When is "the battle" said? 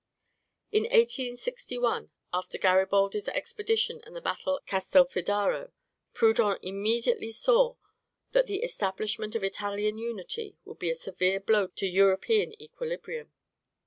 4.15-4.57